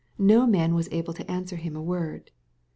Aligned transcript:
"No 0.17 0.47
man 0.47 0.73
was 0.73 0.89
able 0.91 1.13
to 1.13 1.29
answer 1.31 1.57
him 1.57 1.75
a 1.75 1.81
word." 1.83 2.31